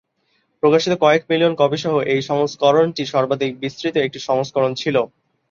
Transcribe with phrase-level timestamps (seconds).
[0.63, 4.95] প্রকাশিত কয়েক million copy সহ এই সংস্করণটি সর্বাধিক বিস্তৃত একটি সংস্করণ ছিল।